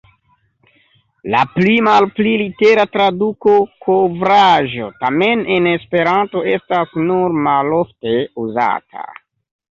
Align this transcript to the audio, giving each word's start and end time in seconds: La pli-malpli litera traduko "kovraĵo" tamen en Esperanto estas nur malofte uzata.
La 1.33 1.41
pli-malpli 1.57 2.29
litera 2.41 2.85
traduko 2.95 3.53
"kovraĵo" 3.87 4.87
tamen 5.03 5.43
en 5.57 5.67
Esperanto 5.73 6.41
estas 6.55 6.97
nur 7.11 7.37
malofte 7.49 8.15
uzata. 8.45 9.05